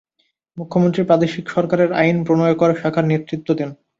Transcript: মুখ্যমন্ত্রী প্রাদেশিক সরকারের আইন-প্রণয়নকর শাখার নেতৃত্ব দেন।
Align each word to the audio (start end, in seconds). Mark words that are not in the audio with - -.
মুখ্যমন্ত্রী 0.57 1.01
প্রাদেশিক 1.05 1.45
সরকারের 1.55 1.89
আইন-প্রণয়নকর 1.93 2.69
শাখার 2.81 3.05
নেতৃত্ব 3.07 3.49
দেন। 3.59 3.69